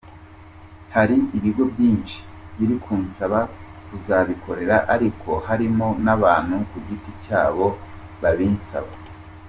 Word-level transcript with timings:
Hari 0.95 1.17
ibigo 1.37 1.63
byinshi 1.73 2.17
biri 2.57 2.75
kunsaba 2.83 3.39
kuzibakorera 3.87 4.77
ariko 4.93 5.29
harimo 5.47 5.87
n’abantu 6.05 6.55
kugiti 6.69 7.11
cyabo 7.23 7.65
babinsabye. 8.23 8.99